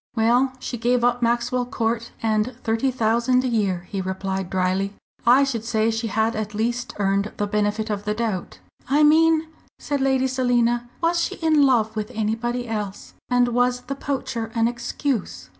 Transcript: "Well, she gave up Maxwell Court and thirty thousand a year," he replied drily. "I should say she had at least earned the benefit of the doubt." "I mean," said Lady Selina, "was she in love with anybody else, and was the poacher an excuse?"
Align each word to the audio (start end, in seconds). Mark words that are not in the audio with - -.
"Well, 0.15 0.53
she 0.59 0.79
gave 0.79 1.03
up 1.03 1.21
Maxwell 1.21 1.67
Court 1.67 2.11
and 2.23 2.55
thirty 2.63 2.89
thousand 2.89 3.43
a 3.43 3.47
year," 3.47 3.85
he 3.91 4.01
replied 4.01 4.49
drily. 4.49 4.95
"I 5.27 5.43
should 5.43 5.63
say 5.63 5.91
she 5.91 6.07
had 6.07 6.35
at 6.35 6.55
least 6.55 6.95
earned 6.97 7.31
the 7.37 7.45
benefit 7.45 7.91
of 7.91 8.03
the 8.05 8.15
doubt." 8.15 8.57
"I 8.89 9.03
mean," 9.03 9.45
said 9.77 10.01
Lady 10.01 10.25
Selina, 10.25 10.89
"was 11.01 11.19
she 11.21 11.35
in 11.35 11.67
love 11.67 11.95
with 11.95 12.09
anybody 12.15 12.67
else, 12.67 13.13
and 13.29 13.49
was 13.49 13.81
the 13.81 13.95
poacher 13.95 14.51
an 14.55 14.67
excuse?" 14.67 15.49